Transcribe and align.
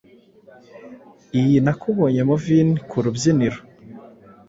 I 1.41 1.43
Nakubonye 1.63 2.21
movin 2.29 2.67
'kurubyiniro 2.79 3.59